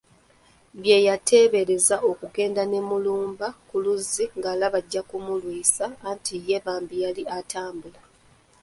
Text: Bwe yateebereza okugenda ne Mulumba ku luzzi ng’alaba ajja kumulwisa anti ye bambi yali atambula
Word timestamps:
Bwe 0.79 0.97
yateebereza 1.07 1.95
okugenda 2.09 2.63
ne 2.67 2.79
Mulumba 2.89 3.47
ku 3.67 3.75
luzzi 3.83 4.25
ng’alaba 4.37 4.79
ajja 4.83 5.01
kumulwisa 5.09 5.85
anti 6.09 6.35
ye 6.47 6.57
bambi 6.65 6.95
yali 7.03 7.23
atambula 7.37 8.01